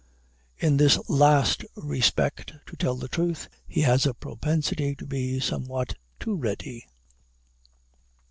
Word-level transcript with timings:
In 0.57 0.77
this 0.77 0.97
last 1.07 1.63
respect, 1.75 2.53
to 2.65 2.75
tell 2.75 2.95
the 2.95 3.07
truth, 3.07 3.47
he 3.67 3.81
has 3.81 4.07
a 4.07 4.15
propensity 4.15 4.95
to 4.95 5.05
be 5.05 5.39
somewhat 5.39 5.93
too 6.19 6.35
ready. 6.35 6.87